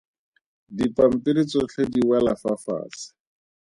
Dipampiri 0.77 1.41
tsotlhe 1.49 1.83
di 1.93 2.01
wela 2.09 2.33
fa 2.41 2.53
fatshe. 2.63 3.05